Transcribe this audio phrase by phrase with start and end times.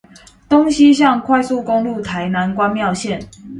[0.49, 3.23] 東西向快速公路台南關廟線